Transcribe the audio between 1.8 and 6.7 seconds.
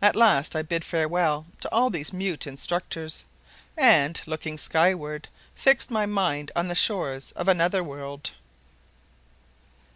these mute instructors and, looking skyward, fixed my mind on